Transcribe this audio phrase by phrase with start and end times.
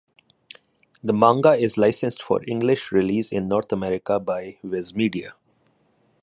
[1.03, 5.35] The manga is licensed for English release in North America by Viz Media.